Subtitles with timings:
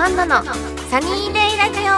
[0.00, 1.92] アンナのサニーデイラジオ。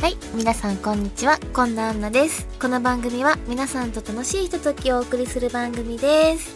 [0.00, 1.40] はい皆さんこんにちは。
[1.52, 2.46] こんなアンナです。
[2.60, 6.54] この番組は皆さんと楽しいひとときをお送りする番組です。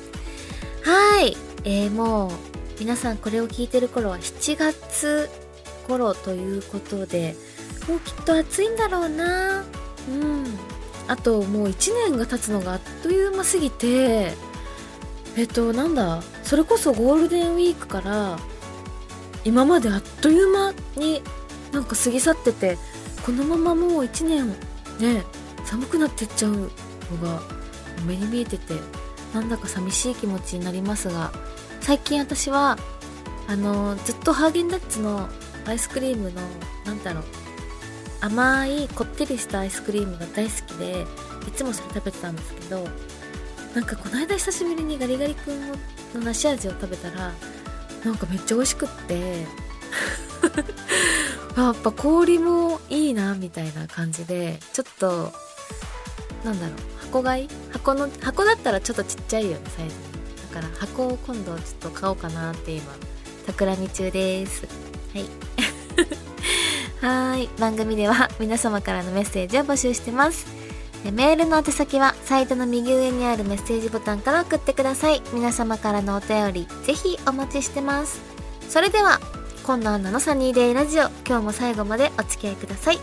[0.84, 2.30] はいえー、もう
[2.78, 5.28] 皆さんこれを聞いてる頃は7月
[5.88, 7.34] 頃ということで
[7.88, 9.64] もうきっと暑いんだろうな。
[10.08, 10.44] うん。
[11.08, 14.49] あともう1年が経つのがあっという間すぎて
[15.36, 16.22] えっとなんだ？
[16.42, 18.38] それこそゴールデンウィークから
[19.44, 21.22] 今まであっという間に
[21.72, 22.76] なんか過ぎ去ってて
[23.24, 24.48] このままもう1年
[24.98, 25.24] ね
[25.64, 26.68] 寒くなってっちゃうの
[27.22, 27.40] が
[28.06, 28.74] 目に見えてて
[29.32, 31.32] なんだか寂しい気持ちになりますが
[31.80, 32.76] 最近私は
[33.46, 35.28] あのずっとハーゲンダッツの
[35.66, 36.40] アイスクリームの
[36.84, 37.24] なんだろう
[38.20, 41.06] 甘いこってりしたアイスクリームが大好きで
[41.48, 42.86] いつもそれ食べてたんですけど
[43.74, 45.76] なんかこの間久しぶりにガリガリ君の
[46.24, 47.32] 梨味を食べたら
[48.04, 49.46] なんかめっちゃ美味しくって
[51.56, 55.32] やっぱ氷もいいなみたいな感じでちょっと
[56.44, 57.48] なんだろう箱買い？
[57.72, 59.94] 箱の箱だったらちょっとちっちゃいよねサイズ。
[60.54, 62.92] だから箱を今度ちょっと買おうかなって今
[63.46, 64.66] 企み中です。
[65.12, 65.24] はい。
[67.32, 67.48] はい。
[67.58, 70.46] 番組では皆様からのメッセージを募集してます。
[71.04, 75.22] メールの宛先はサイトの右上にあるメッセージボタンから送ってください。
[75.32, 78.20] 皆様からのお便りぜひお待ちしてます。
[78.68, 79.18] それでは
[79.64, 81.08] 今度アナのサニーデイラジオ。
[81.26, 82.98] 今日も最後までお付き合いください。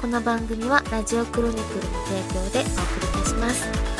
[0.00, 3.93] この番組はラジオクロニクルの提供でお送りいたします。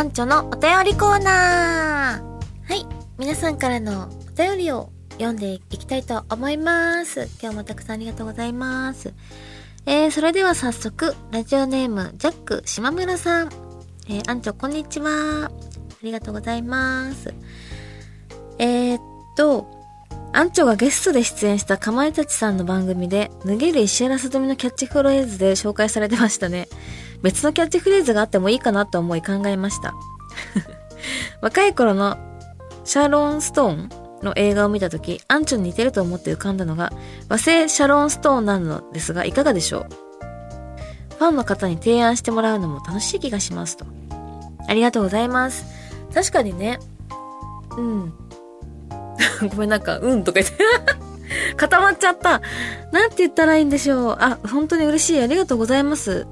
[0.00, 2.86] アンチョのお便りコーナーはい
[3.18, 9.12] 皆さんからのお便りを読んでいきたいと思います今日もたくさんありがとうございます
[9.84, 13.50] えー、それでは早速、ラジオネーム、ジャック島村さん。
[14.08, 15.46] えー、アンチョ、こんにちは。
[15.46, 15.50] あ
[16.02, 17.34] りがとうございます。
[18.58, 19.00] えー、っ
[19.36, 19.66] と、
[20.32, 26.68] アンチョがゲストで出演したかまいたちさんの番組で、脱げる石原さとみのキャッチフレーズで紹介されてましたね。
[27.22, 29.94] 別のキャッチフレーズがあってもいいかなと思い考えました。
[31.42, 32.18] 若い頃の
[32.84, 33.88] シャーロン・ストーン
[34.22, 36.92] の映画を見た時、アンチョに似てると思って浮かんだのが、
[37.28, 39.86] 和製シャロンストーンなのですが、いかがでしょう？
[41.18, 43.84] ファンの方に提案してもらうのも楽しい気がしますと。
[44.68, 45.64] ありがとうございます。
[46.14, 46.78] 確かにね、
[47.76, 48.12] うん。
[49.50, 50.56] ごめんなんか、うんとか言って
[51.56, 52.40] 固まっちゃった。
[52.92, 54.16] なんて言ったらいいんでしょう。
[54.18, 55.22] あ、本当に嬉しい。
[55.22, 56.26] ありがとうございます。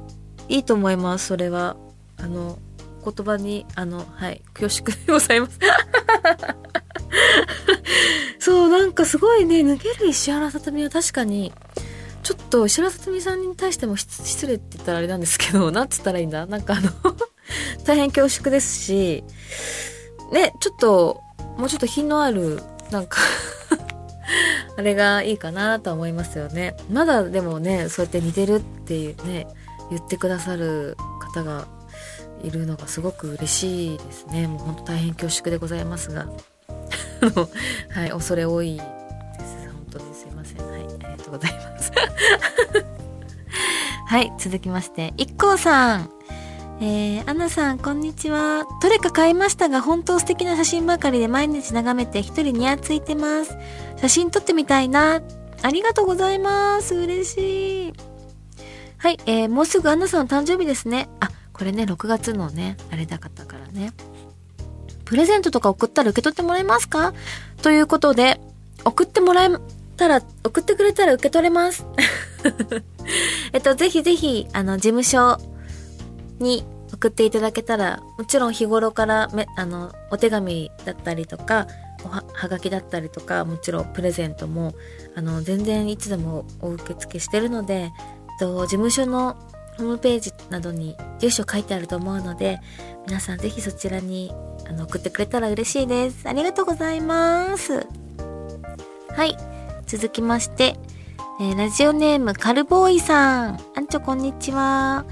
[0.48, 1.76] いいと思います、それは。
[2.16, 2.58] あの、
[3.04, 5.58] 言葉に、あの、はい、恐縮でございます。
[8.38, 11.52] そう、なんかすごいね、脱げる石原さとみは確かに、
[12.22, 16.46] ちょっと石原さとみさんに対しても失礼って言ったらあれなんですけど、 なんつったらいいんだ？
[16.46, 16.90] なんかあの
[17.84, 19.24] 大変恐縮ですし、
[20.32, 21.20] ね、ちょっと、
[21.56, 23.18] もうちょっと品のある、なんか
[24.76, 26.76] あれがいいかなと思いますよね。
[26.90, 29.46] まだでもね、そうやって似てるっていうね、
[29.90, 31.66] 言ってくださる方が
[32.42, 34.46] いるのがすごく嬉しいですね。
[34.46, 36.26] もう本当大変恐縮でございますが。
[37.90, 38.86] はい、恐れ多いです。
[39.72, 40.58] 本当にすいません。
[40.66, 40.88] はい、あり
[41.18, 41.92] がとうございます。
[44.06, 46.10] はい、続きまして、一 k さん。
[46.80, 48.64] えー、アナさん、こんにちは。
[48.80, 53.56] どれか買いましたが、本当素敵な写真ばかりで毎日眺めて一人ニヤついてます。
[53.96, 55.20] 写真撮ってみたいな。
[55.60, 56.94] ありがとうございます。
[56.94, 58.07] 嬉しい。
[58.98, 61.08] はい、えー、もうすぐアンナさんの誕生日ですね。
[61.20, 63.92] あ、これね、6月のね、あれだかったからね。
[65.04, 67.14] プレゼントとか送ったら受け取ってもらえますか？
[67.62, 68.40] ということで、
[68.84, 69.50] 送ってもらえ
[69.96, 71.86] たら、送ってくれたら受け取れます。
[73.52, 75.38] えっと、ぜひぜひ、あの、事務所
[76.40, 81.68] に送っていただけたら、もちろん日頃からめ、あの、お手紙だったりとか、
[82.04, 84.74] おははがきだったりとか、もちろんプレゼントも、
[85.14, 87.92] あの、全然いつでもお受付してるので、
[88.38, 89.36] と、事務所の
[89.76, 92.60] ホームページなどに住所書いてあると思うので、
[93.06, 94.32] 皆さんぜひそちらに
[94.68, 96.28] あの送ってくれたら嬉しいです。
[96.28, 97.86] ありがとうございます。
[99.10, 99.36] はい。
[99.86, 100.76] 続きまして、
[101.40, 103.60] えー、ラジオネームカルボーイさん。
[103.74, 105.06] あんちょこんにちは。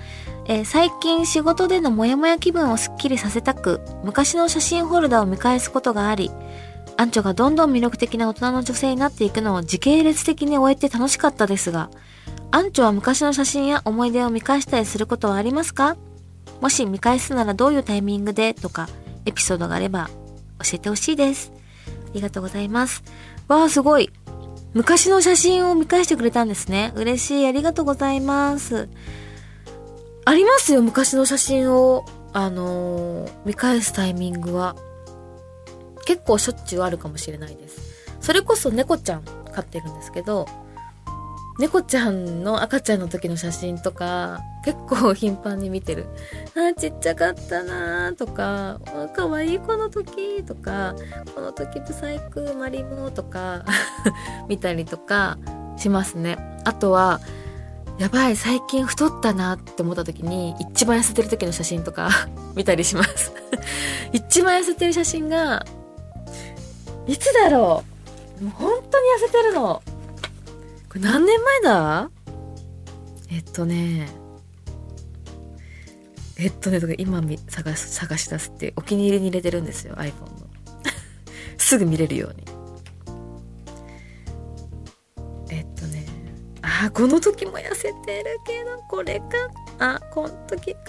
[0.49, 6.31] えー、最近仕事でのモヤモヤ気分をスッキリさせたく、昔の写真ホルダーを見返すことがあり、
[6.97, 11.91] アンチョがどんどん魅力的な大人の女性になっていくのを時系列的に終えて楽しかったですが、
[12.51, 15.97] アンチョは昔の写真や思い出を見返したりすることはありますか？
[16.61, 18.89] もし見返すならどういうタイミングでとか、
[19.27, 20.09] エピソードがあれば
[20.63, 21.53] 教えてほしいです。
[21.87, 23.03] ありがとうございます。
[23.49, 24.11] わあ、すごい。
[24.73, 26.93] 昔の写真を見返してくれたんですね。
[26.97, 27.47] 嬉しい。
[27.47, 28.89] ありがとうございます。
[30.25, 34.77] ありますよ、昔の写真を、あのー、見返すタイミングは。
[36.07, 38.07] 結構しょっちゅうあるかもしれないです。
[38.21, 39.23] それこそ猫ちゃん
[39.53, 40.47] 飼ってるんですけど、
[41.59, 46.07] 猫ちゃんの赤ちゃんの時の写真とか、結構頻繁に見てる。
[46.55, 48.79] あちっちゃかったなーとか、
[49.15, 50.95] かわいいこの時とか、
[51.35, 53.65] この時ブサイクマリモとか
[54.49, 55.39] 見たりとか
[55.79, 56.37] しますね。
[56.65, 57.21] あとは、
[57.99, 62.11] やばい、最近太ったなって思った時に、一番痩せてる時の写真とか
[62.55, 63.33] 見たりします
[64.13, 65.65] 一番痩せてる写真が、
[67.07, 67.83] いつだろ
[68.41, 69.83] うもう本当に痩せてるの。
[71.01, 72.11] 何年前だ？
[73.31, 74.09] えっとね、
[76.39, 80.47] えっとね、とか今探す、探し出すってお気に入りに入れてるんですよ、iPhone の。
[81.59, 82.45] すぐ見れるように。
[85.51, 86.05] えっとね、
[86.63, 89.27] あ、この時も痩せてるけど、これか。
[89.79, 90.81] あ、この時か。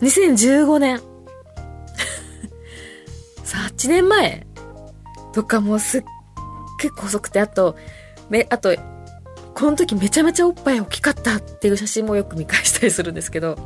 [0.00, 0.98] 2015年。
[3.44, 4.46] さあ、8年前
[5.32, 6.02] とかもすっ
[6.78, 7.76] 結構遅くて、あと、
[8.30, 8.74] め、あと、
[9.54, 13.56] この時めちゃめちゃおっぱい大きかったっていう写真もよく見返したりするんですけど、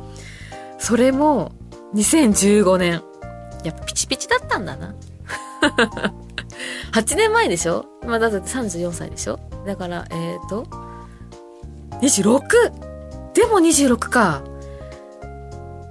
[0.79, 1.51] それも
[1.95, 3.03] 2015年。
[3.63, 4.95] やっぱピチピチだったんだな。
[6.93, 7.85] 8年前でしょ？
[8.05, 9.39] まあだって34歳でしょ？
[9.65, 10.63] だから、えっ、ー、と、
[12.01, 12.41] 26!
[13.33, 14.43] でも26か。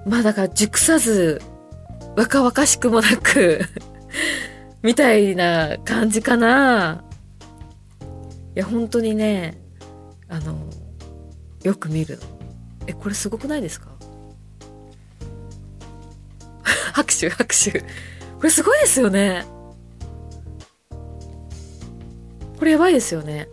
[0.06, 1.40] まあだから熟さず、
[2.16, 3.60] 若々しくもなく
[4.82, 7.04] みたいな感じかな。
[8.54, 9.58] いや、本当にね、
[10.28, 10.58] あの、
[11.62, 12.22] よく見るの。
[12.86, 13.88] え、これすごくないですか？
[16.92, 17.80] 拍手、拍手。
[17.80, 17.86] こ
[18.44, 19.44] れすごいですよね。
[22.58, 23.48] これやばいですよね。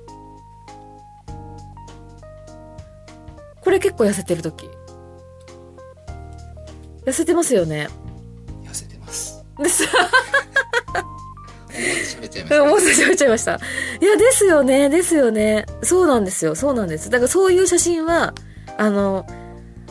[3.62, 4.70] これ結構痩せてる時。
[7.06, 7.88] 痩せてますよね。
[8.64, 9.44] 痩せてます。
[9.62, 9.84] です。
[12.20, 12.64] 喋っちゃいました。
[12.64, 12.80] 思っ
[13.16, 13.60] ちゃいました。
[14.02, 15.66] いや、ですよね、ですよね。
[15.84, 17.10] そうなんですよ、そうなんです。
[17.10, 18.34] だからそういう写真は、
[18.78, 19.26] あの、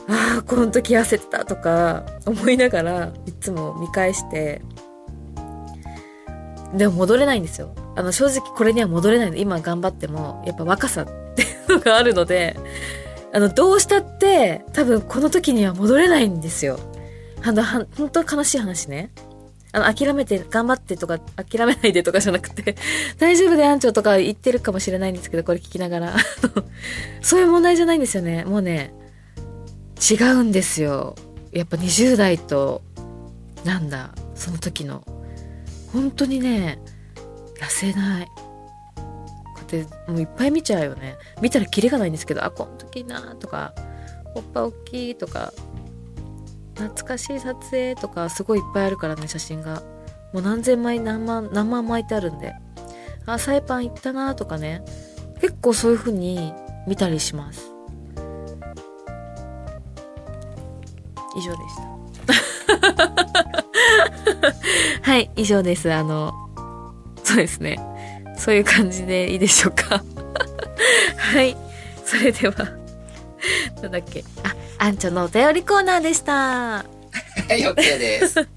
[0.09, 4.63] ああ、この時痩せてたとか思いながらいつも見返して、
[6.75, 7.75] でも戻れないんですよ。
[7.97, 9.37] あの、正直これには戻れないの。
[9.37, 12.57] 今頑張っても、やっぱ若さっていうのがあるので、
[13.33, 16.79] あの、どうしたって、多分この時には戻れないんですよ。
[17.43, 19.11] あの、は、本当悲しい話ね。
[19.77, 22.77] あの、諦めて、頑張ってとか、諦めないでとかじゃなくて
[23.21, 26.17] 大丈夫でアンチョとか言ってるかもしれないんですけど、これ聞きながら
[27.21, 28.47] そういう問題じゃないんですよね。
[28.47, 28.95] もうね、
[30.11, 31.15] 違うんですよ。
[31.53, 32.81] やっぱ20代と、
[33.65, 35.05] なんだ、その時の。
[35.93, 36.79] 本当にね、
[37.61, 38.27] 痩せない。
[38.97, 39.03] こ
[39.71, 41.17] うやって、もういっぱい見ちゃうよね。
[41.43, 43.75] 見たらキリがないんですけど、あ、この時なとか、
[44.35, 45.53] おっぱ大きいとか、
[46.77, 49.83] 懐かしい撮影とかすごいいっぱいあるからね写真が。
[50.33, 52.55] もう何千枚何万何万枚ってあるんで。
[53.25, 54.85] あサイパン行ったなとかね。
[55.41, 56.53] 結構そういう風に
[56.87, 57.73] 見たりします。
[61.37, 61.87] 以上でした。
[65.11, 65.93] はい以上です。
[65.93, 66.33] あの
[67.25, 67.79] そうですね。
[68.37, 70.03] そういう感じでいいでしょうか。
[71.17, 71.57] はい。
[72.05, 72.55] それでは
[73.83, 74.25] なんだっけ。
[74.79, 76.33] アンチョのお便りコーナーでした。
[76.33, 76.85] は
[77.51, 78.35] い、OK です。
[78.35, 78.49] 確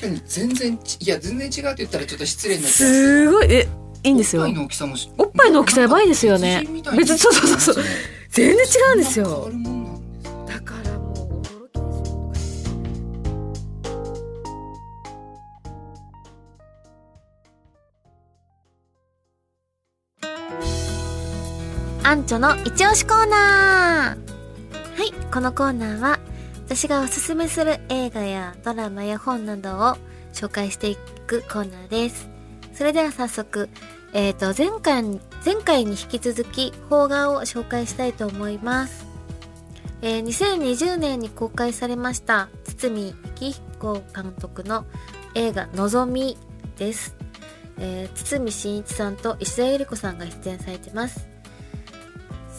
[0.00, 3.68] かに全然いや全然違うって言ったらちょっと失礼になっちゃうすごいえ
[4.02, 4.42] いいんですよ。
[4.42, 6.64] おっぱいの大きさもおっぱいの大きさやばいですよね。
[6.96, 7.84] 別にそうそうそうそう。
[8.30, 8.60] 全然違
[8.92, 9.50] うんですよ
[22.14, 26.20] アンチョの一押しコーナーはい、このコーナーは
[26.64, 29.96] 私がおすすめする映画やドラマや本などを
[30.32, 32.30] 紹介していくコーナーです。
[32.72, 33.68] それでは早速、
[34.12, 39.08] えっ、ー、と、前回、前回に引き続き、邦画を紹介したいと思います。
[40.00, 44.86] えー、2020年に公開されました、堤幸彦監督の
[45.34, 46.38] 映画、のぞみ
[46.78, 47.16] です。
[47.76, 51.33] えー、堤真一さんと石田ゆり子さんが出演されてます。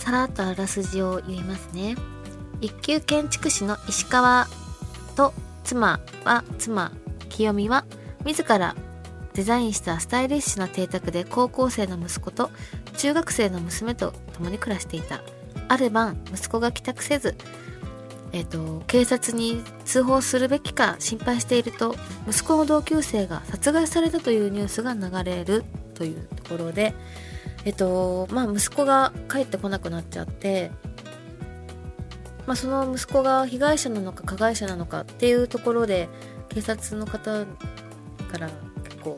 [0.06, 1.96] さらっとあらすじを言いますね。
[2.62, 4.46] 一級建築士の石川
[5.16, 5.34] と
[5.64, 6.92] 妻は妻
[7.30, 7.86] 清美は
[8.24, 8.76] 自ら
[9.34, 12.52] デザインしたスタイリッシュな邸宅で高校生の息子と
[12.98, 15.24] 中学生の娘と共に暮らしていた
[15.68, 17.36] ある晩息子が帰宅せず
[18.32, 21.96] え、ー、と警察に通報するべきか心配していると
[22.28, 25.64] 息子の同級生が殺害されたというニュースが流れる
[25.96, 26.94] というところで
[27.66, 30.72] えっとまあ息子が帰ってこなくなっちゃって
[32.46, 36.08] まあ、その息子が被害者なのか加害者なのかっていうところで
[36.50, 37.46] 警察の方
[38.32, 38.50] から
[38.84, 39.18] 結構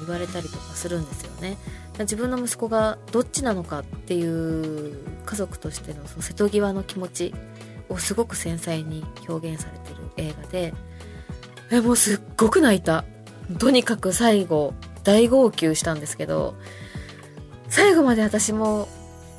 [0.00, 1.56] 言われたりとかするんですよね。
[1.98, 7.34] 自分の息子がどっちなのかっていう家族としてのその瀬戸際の気持ち
[7.88, 10.74] をすごく繊細に表現されてる映画で
[11.70, 13.04] えもうすっごく泣いた
[13.58, 14.72] とにかく最後
[15.04, 16.56] 大号泣したんですけど
[17.72, 18.86] 最後まで私も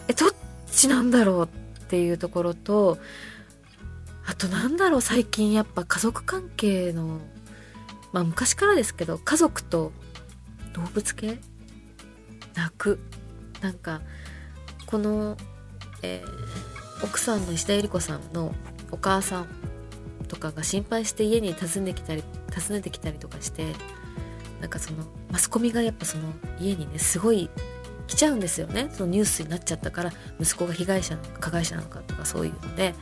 [0.08, 0.30] えどっ
[0.72, 1.46] ちなんだろう
[1.84, 2.98] っていうところと
[4.26, 7.20] あとなんだろう最近やっぱ家族関係の
[8.12, 9.92] まあ昔からですけど家族と
[10.74, 11.38] 動物系
[12.56, 13.00] 泣く
[13.62, 14.02] なんか
[14.88, 15.38] この、
[16.02, 18.56] えー、奥さんの石田ゆり子さんの
[18.90, 19.48] お母さん
[20.28, 23.74] とかが心配して家に訪ねてきたり訪ねてきたりとかして
[24.60, 27.52] なんかそのマスコミがやっぱその家にねすごい
[28.08, 28.90] 来ちゃうんですよね。
[28.92, 32.94] そのニュースになっちゃったから息子が被害者なのか加害者なのかとかそういうので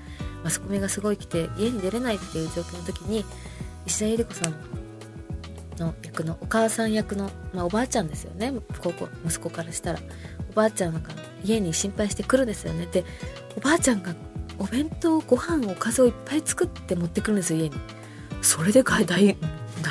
[0.43, 3.25] マスコミがすごい来て家に出れないっていう状況の時に
[3.85, 4.55] 石田ゆり子さん
[5.77, 8.53] の役のお母さん役の、まあ、おばあちゃんですよね。
[8.79, 9.99] 高校息子からしたら。
[10.51, 12.87] おばあちゃんなんか家に心配してくるんですよね。
[12.91, 13.05] で
[13.57, 14.13] おばあちゃんが
[14.59, 17.75] お弁当ご飯おかずをいっぱい作って持ってくるんですよ家に。
[18.41, 19.29] それで泣い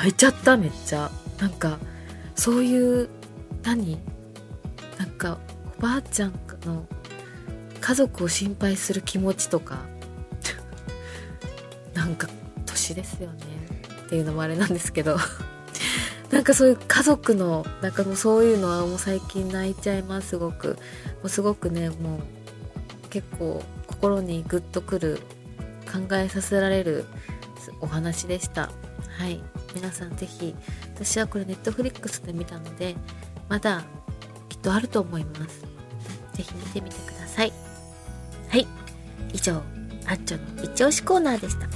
[0.07, 1.11] いちゃっためっちゃ。
[1.39, 1.79] なんか
[2.35, 3.09] そういう
[3.63, 3.99] 何？
[5.01, 5.39] なんか
[5.79, 6.85] おばあちゃんの
[7.79, 9.79] 家族を心配する気持ちとか
[11.95, 12.29] なんか
[12.67, 13.37] 年ですよね。
[14.05, 15.17] っていうのもあれなんですけど。
[16.29, 20.67] なんかそういう家族のなんかもうそういうのはもう最近泣いちゃいますすごく。
[20.67, 20.75] も
[21.23, 25.19] うすごくねもう結構心にグッとくる
[25.91, 27.05] 考えさせられる
[27.79, 28.69] お話でした。
[29.17, 29.41] はい。
[29.73, 30.55] 皆さん是非
[30.93, 32.95] 私はこれネットフリックスで見たので
[33.49, 33.83] まだ
[34.51, 35.65] きっとあると思います。
[36.33, 37.53] 是非見てみてください。
[38.49, 38.67] はい。
[39.31, 39.61] 以上
[40.05, 41.67] あっちょの一押しコーナーでした。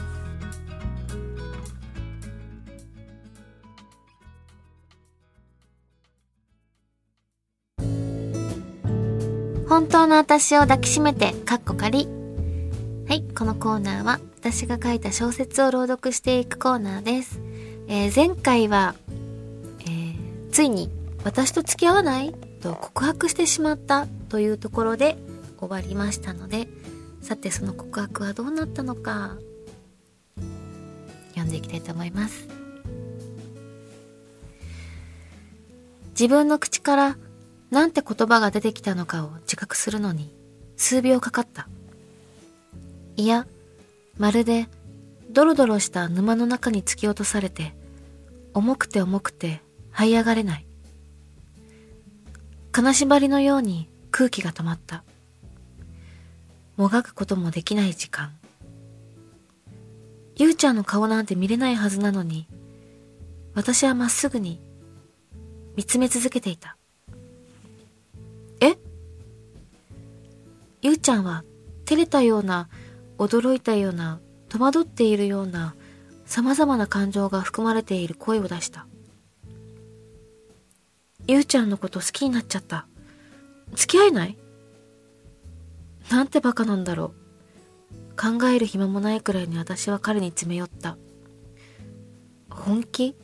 [9.69, 12.09] 本当の私を抱きしめて、かっこ仮。
[13.07, 17.39] はい、このコーナーは私が書いた小説を朗読していくコーナーです。
[17.87, 18.95] えー、前回は、
[19.79, 20.91] えー、ついに
[21.23, 25.17] 私と付き合わないと告白してしまったというところで
[25.59, 26.67] 終わりましたので、
[27.21, 29.37] さてその告白はどうなったのか、
[31.29, 32.47] 読んでいきたいと思います。
[36.11, 37.17] 自分の口から
[37.69, 40.33] なんて言葉が出てきたのかを自覚するのに
[40.75, 41.67] 数秒かかった。
[43.15, 43.45] いや、
[44.17, 44.67] まるで
[45.29, 47.75] ドロドロした沼の中に突き落とされて、
[48.55, 49.61] 重くて重くて
[49.93, 50.65] 這い上がれない。
[52.75, 55.05] 金縛りのように空気が止まった。
[56.75, 58.33] もがくこともできない時間。
[60.35, 62.49] ゆうちゃんの顔なんて見れないはずなのに、
[63.53, 64.59] 私はまっすぐに
[65.77, 66.75] 見つめ続けていた。
[68.59, 68.75] え？
[70.81, 71.45] ゆうちゃんは
[71.85, 72.67] 照れたような、
[73.17, 75.75] 驚いたような、戸惑っているような、
[76.25, 78.85] 様々な感情が含まれている声を出した。
[81.27, 82.87] ゆうちゃんのこと好きになっちゃった。
[83.73, 84.37] 付き合えない？
[86.11, 87.25] なんてバカなんだろう。
[88.15, 90.97] 考える暇もないくらいに私は彼に詰め寄った。
[92.49, 93.15] 本気？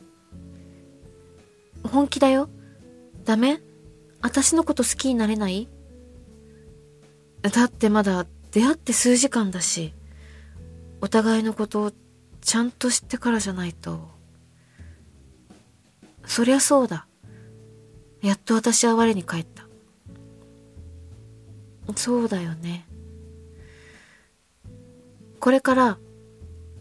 [1.84, 2.48] 本気だよ。
[3.24, 3.60] ダメ？
[4.20, 5.68] 私のこと好きになれない？
[7.42, 9.94] だってまだ出会って数時間だし、
[11.00, 11.92] お互いのことを
[12.40, 14.10] ちゃんと知ってからじゃないと。
[16.26, 17.06] そりゃそうだ。
[18.22, 19.66] やっと私は我に返った。
[21.96, 22.86] そうだよね。
[25.40, 25.98] これから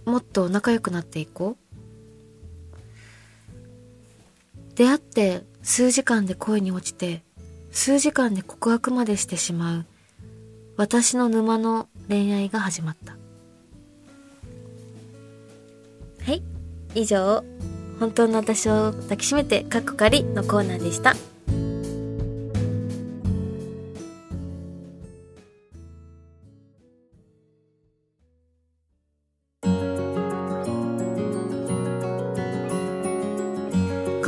[0.06, 1.62] もっと仲良くなっていこう。
[4.76, 7.24] 出会って数時間で恋に落ちて
[7.72, 9.86] 数時間で告白までしてしまう
[10.78, 13.16] 私の沼の恋愛が始まった
[16.24, 16.42] はい
[16.96, 17.44] 以上
[18.00, 21.16] 本当の私を抱きしめてかっこかりのコーナーでした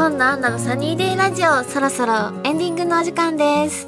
[0.03, 3.88] 今度アンナのサニーデイラジオそろそろエンディングのお時間です。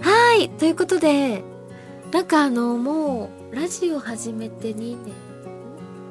[0.00, 1.44] はいということで
[2.10, 5.12] なんかあのもうラジオ始めて2年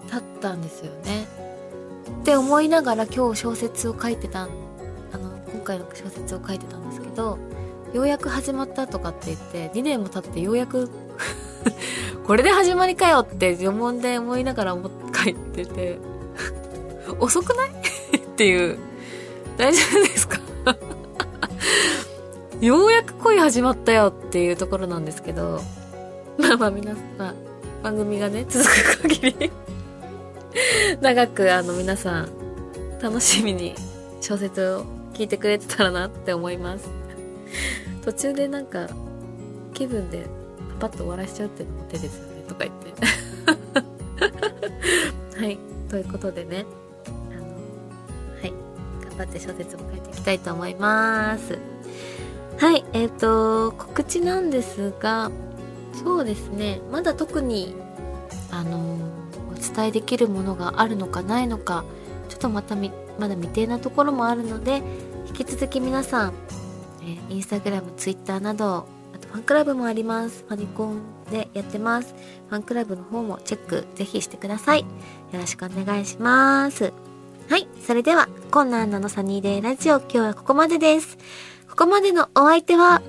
[0.10, 1.28] 経ったんですよね。
[2.22, 4.48] って思いながら今日小説を書いてたあ
[5.18, 7.38] の今回の小説を書いてたんですけど
[7.94, 10.90] ようやく始まったとかって言って2年も経ってようやく
[12.26, 14.78] これで始まりかよって呪文で思いながら
[15.14, 16.00] 書いてて
[17.20, 17.72] 遅くない？
[18.18, 18.95] っていう
[19.58, 20.40] 大丈夫ですか？
[22.62, 25.62] ようやく恋始まったよっていうところなんですけど
[26.38, 27.34] まあまあ皆さん、まあ、
[27.84, 29.52] 番組がね続く限り
[31.02, 32.30] 長くあの皆さん
[33.02, 33.76] 楽しみに
[34.22, 36.90] 小説を聞いてくれてたらなって思います。
[38.04, 38.88] 途中でなんか
[39.74, 40.26] 気分で
[40.80, 42.94] パパッと終わらしちゃうってのも手ですよねとか言って。
[45.40, 45.58] はい
[45.90, 46.66] ということでね。
[49.18, 51.58] 頑張って小説も書いていきたいと思います。
[52.58, 55.32] はいえっ、ー、と告知なんですが
[55.94, 57.76] そうですねまだ特に
[58.50, 58.98] あの
[59.52, 61.84] お伝えできるものがあるのかないのか
[62.30, 64.82] ちょっとまたまだ未定なところもあるので
[65.28, 66.34] 引き続き皆さん、
[67.02, 70.46] えー、インスタグラムツイッターなどあとファンクラブもあります。
[70.48, 72.16] ファニコンでやってます。
[72.50, 74.82] ファンクラブの方もチェックぜひしてください。
[74.82, 74.86] よ
[75.34, 77.05] ろしくお願いします。
[77.50, 81.18] はいそれではこんなアンナのサニーデイラジオ今日はここまでです
[81.70, 83.02] ここまでのお相手は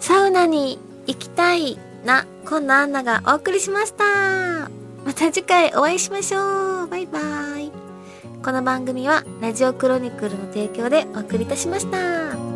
[0.00, 4.68] サウナに行きたいな、こんなアンナがお送りしました。
[5.04, 6.88] また次回お会いしましょう。
[6.88, 7.20] バイバ
[7.58, 7.70] イ。
[8.42, 12.49] この番組はラジオクロニクルの提供でお送りいたしました。